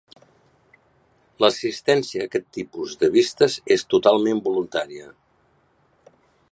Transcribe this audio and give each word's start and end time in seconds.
L'assistència 1.45 2.25
a 2.25 2.29
aquest 2.31 2.47
tipus 2.59 2.97
de 3.03 3.11
vistes 3.17 3.59
és 3.77 3.87
totalment 3.95 4.43
voluntària. 4.49 5.15